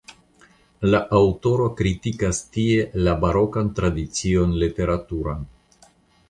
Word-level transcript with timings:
La 0.93 1.01
aŭtoro 1.17 1.67
kritikas 1.81 2.39
tie 2.57 2.87
la 3.09 3.13
barokan 3.25 3.69
tradicion 3.81 4.57
literaturan. 4.65 5.47